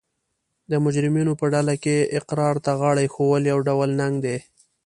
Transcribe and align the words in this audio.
د 0.71 0.73
مجرمینو 0.85 1.33
په 1.39 1.45
ډله 1.53 1.73
کې 1.83 1.97
اقرار 2.17 2.55
ته 2.65 2.71
غاړه 2.79 3.01
ایښول 3.05 3.43
یو 3.51 3.59
ډول 3.67 3.89
ننګ 4.01 4.15
دی 4.25 4.37